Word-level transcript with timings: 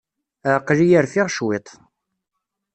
Ah, 0.49 0.55
aql-iyi 0.57 0.99
rfiɣ 1.05 1.27
cwiṭ! 1.35 1.67